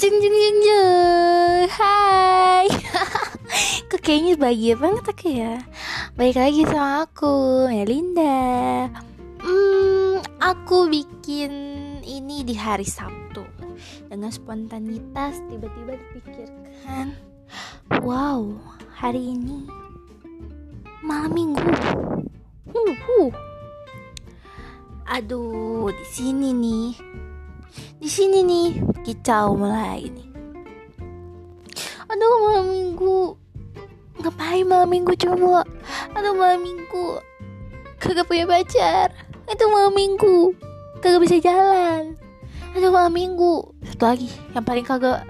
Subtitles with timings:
[0.00, 1.68] Jeng jeng jeng jeng.
[1.76, 2.64] Hai.
[3.92, 5.60] Kok kayaknya bahagia banget aku ya?
[6.16, 8.88] Balik lagi sama aku Melinda.
[9.44, 11.52] Hmm, aku bikin
[12.00, 13.44] ini di hari Sabtu.
[14.08, 17.12] Dengan spontanitas tiba-tiba dipikirkan
[18.00, 18.56] Wow,
[18.96, 19.68] hari ini
[21.04, 21.60] malam minggu.
[22.72, 23.30] Uh, uh.
[25.12, 26.88] Aduh, di sini nih
[28.00, 28.68] di sini nih
[29.04, 30.28] kicau mulai nih.
[32.08, 33.36] Aduh malam minggu.
[34.24, 35.68] Ngapain malam minggu coba?
[36.16, 37.20] Aduh malam minggu.
[38.00, 39.12] Kagak punya pacar.
[39.44, 40.56] Itu malam minggu.
[41.04, 42.16] Kagak bisa jalan.
[42.72, 43.68] Aduh malam minggu.
[43.84, 45.28] Satu lagi yang paling kagak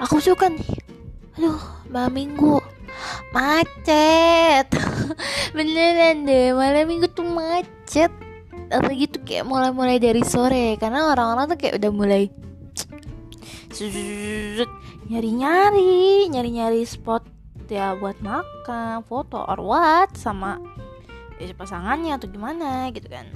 [0.00, 0.80] aku suka nih.
[1.36, 1.60] Aduh
[1.92, 2.64] malam minggu.
[3.36, 4.72] Macet.
[5.54, 8.08] Beneran deh malam minggu tuh macet
[8.70, 10.76] apalagi tuh kayak mulai-mulai dari sore.
[10.80, 12.22] Karena orang-orang tuh kayak udah mulai
[15.10, 17.26] nyari-nyari nyari-nyari spot
[17.68, 20.60] ya buat makan foto or what sama
[21.42, 23.26] ya, pasangannya atau gimana gitu kan.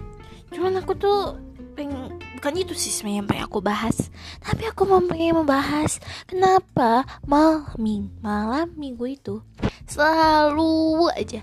[0.55, 1.37] Cuman aku tuh
[1.75, 3.97] pengen bukan itu sih sebenarnya yang pengen aku bahas.
[4.41, 9.43] Tapi aku mau pengen membahas kenapa malam malam minggu itu
[9.89, 11.41] selalu aja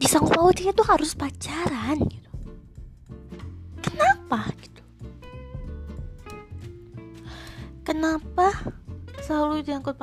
[0.00, 2.31] disangkut pautnya tuh harus pacaran gitu
[8.02, 8.50] kenapa
[9.22, 9.94] selalu diangkut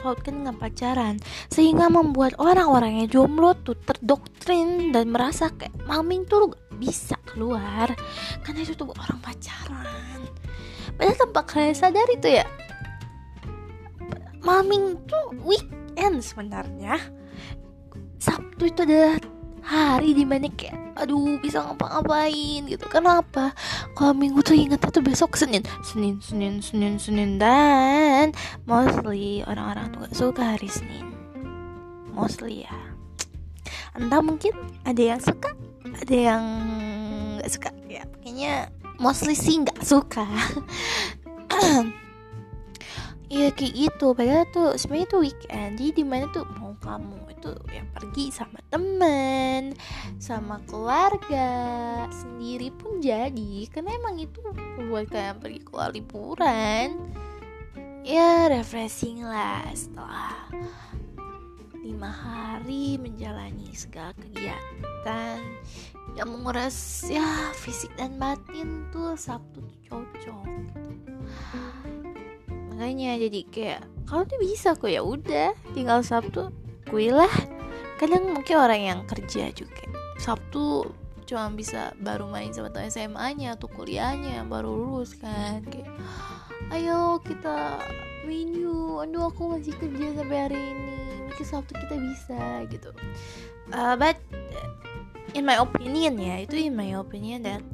[0.00, 1.20] pautkan dengan pacaran?
[1.52, 7.92] Sehingga membuat orang-orang yang jomblo tuh terdoktrin dan merasa kayak maming tuh gak bisa keluar.
[8.40, 10.24] Karena itu tuh orang pacaran.
[10.96, 12.48] Padahal tanpa kalian sadar itu ya
[14.40, 16.96] maming tuh weekend sebenarnya.
[18.16, 19.20] Sabtu itu adalah
[19.62, 22.84] hari di mana kayak aduh bisa ngapa-ngapain gitu.
[22.90, 23.54] Kenapa?
[23.96, 25.64] Kalau minggu tuh ingetnya tuh besok Senin.
[25.86, 27.40] Senin Senin Senin Senin.
[27.40, 28.36] Dan
[28.68, 31.06] mostly orang-orang tuh gak suka hari Senin.
[32.12, 32.76] Mostly ya.
[33.96, 34.52] Entah mungkin
[34.84, 35.54] ada yang suka
[35.86, 36.44] ada yang
[37.40, 37.70] gak suka.
[37.88, 38.68] Ya kayaknya
[39.00, 40.26] mostly sih gak suka.
[43.32, 44.12] Iya kayak gitu.
[44.12, 45.80] Padahal tuh sebenarnya tuh weekend.
[45.80, 46.44] Jadi di mana tuh
[46.80, 49.76] kamu itu yang pergi sama temen
[50.16, 51.50] sama keluarga
[52.08, 53.66] sendiri pun jadi.
[53.68, 54.40] Karena emang itu
[54.88, 56.96] buat kalian pergi keluar liburan.
[58.02, 60.50] Ya refreshing lah setelah
[61.82, 65.38] lima hari menjalani segala kegiatan.
[66.12, 66.76] Yang menguras
[67.08, 67.24] ya
[67.56, 71.14] fisik dan batin tuh Sabtu tuh cocok gitu.
[72.72, 76.50] Makanya jadi kayak kalau tuh bisa kok ya udah tinggal Sabtu
[76.92, 77.32] kuilah
[77.96, 79.88] kadang mungkin orang yang kerja juga.
[80.20, 80.92] Sabtu
[81.24, 85.64] cuma bisa baru main sama teman SMA-nya atau kuliahnya baru lulus kan.
[85.72, 85.88] Kayak
[86.76, 87.80] ayo kita
[88.28, 91.00] main yuk aduh aku masih kerja sampai hari ini.
[91.32, 92.92] Mungkin Sabtu kita bisa gitu.
[93.72, 94.20] Uh, but
[95.32, 97.64] in my opinion ya itu in my opinion that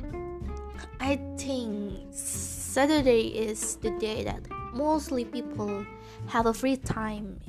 [1.02, 5.82] I think Saturday is the day that mostly people
[6.30, 7.42] have a free time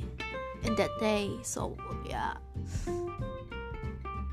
[0.63, 1.35] in that day.
[1.43, 1.75] So
[2.07, 2.35] ya.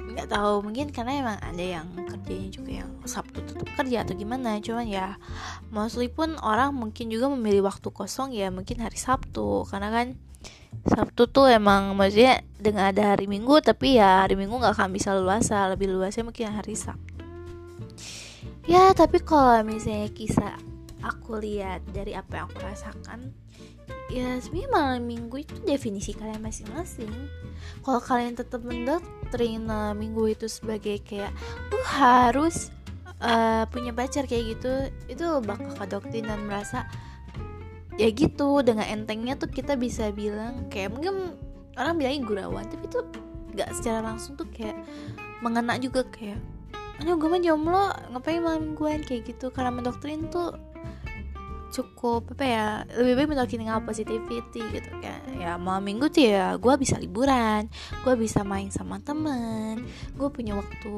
[0.06, 4.56] Nggak tahu mungkin karena emang ada yang kerjanya juga yang sabtu tetap kerja atau gimana.
[4.64, 5.20] Cuman ya
[5.68, 9.68] mostly pun orang mungkin juga memilih waktu kosong ya mungkin hari sabtu.
[9.68, 10.16] Karena kan
[10.88, 15.12] sabtu tuh emang maksudnya dengan ada hari minggu tapi ya hari minggu nggak akan bisa
[15.18, 15.68] luasa.
[15.68, 17.16] Lebih luasnya mungkin hari sabtu.
[18.66, 20.58] Ya tapi kalau misalnya kisah
[21.04, 23.30] aku lihat dari apa yang aku rasakan
[24.12, 27.10] ya sebenarnya malam minggu itu definisi kalian masing-masing.
[27.82, 31.34] Kalau kalian tetap mendoktrin malam minggu itu sebagai kayak
[31.72, 32.70] lu harus
[33.20, 34.72] uh, punya pacar kayak gitu
[35.10, 36.86] itu bakal kedoktrin dan merasa
[37.96, 41.32] ya gitu dengan entengnya tuh kita bisa bilang kayak mungkin
[41.80, 43.00] orang bilangnya gurauan tapi itu
[43.56, 44.76] nggak secara langsung tuh kayak
[45.40, 46.36] mengena juga kayak
[46.96, 49.04] aduh gue mah jomblo ngapain malam mingguan?
[49.04, 50.56] Kayak gitu karena mendoktrin tuh
[51.76, 55.20] cukup apa ya lebih baik mendoktrin dengan positivity gitu kan.
[55.36, 57.68] Ya malam minggu tuh ya gue bisa liburan
[58.00, 59.84] gue bisa main sama temen
[60.16, 60.94] gue punya waktu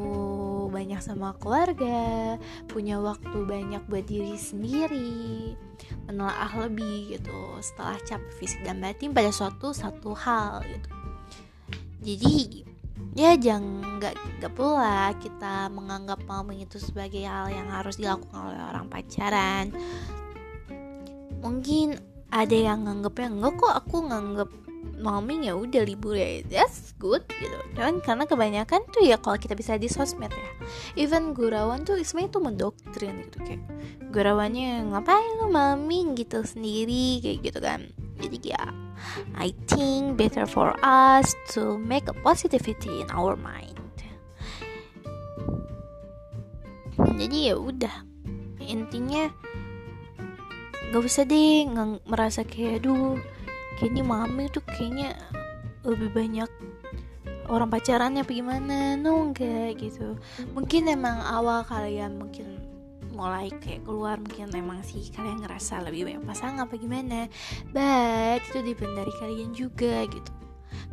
[0.71, 2.39] banyak sama keluarga
[2.71, 5.59] punya waktu banyak buat diri sendiri
[6.07, 10.91] menelaah lebih gitu setelah capek fisik dan batin pada suatu satu hal gitu.
[11.99, 12.65] Jadi
[13.19, 18.63] ya jangan nggak nggak pula kita menganggap malam itu sebagai hal yang harus dilakukan oleh
[18.63, 19.75] orang pacaran
[21.41, 21.99] mungkin
[22.29, 24.51] ada yang nganggepnya enggak kok aku nganggep
[24.99, 27.59] maming ya udah libur ya that's good gitu.
[27.79, 30.51] Dan karena kebanyakan tuh ya kalau kita bisa di sosmed ya
[30.99, 33.63] even gurawan tuh sebenarnya tuh mendoktrin gitu kayak
[34.11, 37.81] gurawannya ngapain lo maming gitu sendiri kayak gitu kan.
[38.19, 38.63] Jadi ya
[39.39, 43.79] I think better for us to make a positivity in our mind.
[46.99, 48.03] Jadi ya udah
[48.59, 49.31] intinya
[50.89, 51.69] gak usah deh
[52.09, 53.21] merasa kayak aduh
[53.77, 55.13] kayaknya mami tuh kayaknya
[55.85, 56.51] lebih banyak
[57.49, 58.95] orang pacarannya apa gimana.
[58.97, 60.17] No gitu.
[60.53, 62.61] Mungkin emang awal kalian mungkin
[63.13, 67.27] mulai kayak keluar mungkin emang sih kalian ngerasa lebih banyak pasangan apa gimana.
[67.73, 70.31] But itu depend dari kalian juga gitu.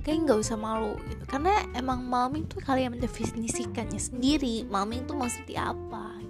[0.02, 1.24] Kayak nggak usah malu gitu.
[1.28, 6.25] Karena emang mami tuh kalian mendefinisikannya sendiri mami tuh seperti apa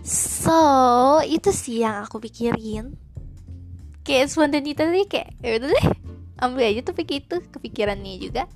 [0.00, 2.96] so itu sih yang aku pikirin.
[4.02, 5.86] Kayak spontanitas nih kayak ya udah deh
[6.42, 8.50] ambil aja tuh itu kepikirannya juga.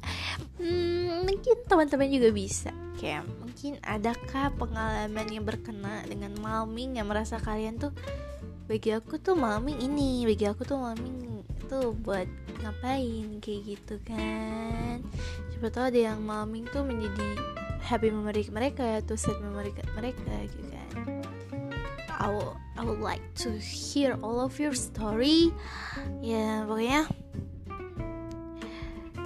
[0.58, 2.70] Hmm, mungkin teman-teman juga bisa.
[2.98, 7.94] Kayak mungkin adakah pengalaman yang berkena dengan malming yang merasa kalian tuh
[8.66, 12.26] bagi aku tuh malming ini bagi aku tuh malming tuh buat
[12.66, 13.38] ngapain?
[13.38, 15.06] Kayak gitu kan.
[15.54, 17.38] Siapa tahu ada yang malming tuh menjadi
[17.86, 21.25] happy memory mereka atau sad memory mereka gitu kan
[22.16, 25.52] I will, I would like to hear all of your story.
[26.24, 27.04] Ya pokoknya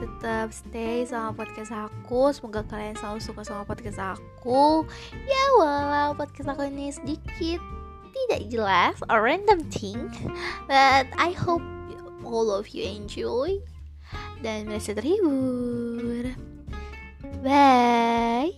[0.01, 2.35] tetap stay sama podcast aku.
[2.35, 4.83] Semoga kalian selalu suka sama podcast aku.
[5.29, 7.63] Ya walau podcast aku ini sedikit
[8.11, 10.11] tidak jelas or random thing
[10.67, 11.63] but I hope
[12.27, 13.63] all of you enjoy
[14.43, 16.35] dan merasa terhibur.
[17.41, 18.57] Bye.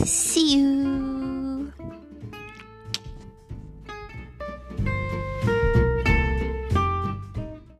[0.00, 1.19] See you